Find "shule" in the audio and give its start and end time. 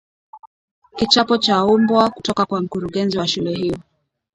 3.27-3.51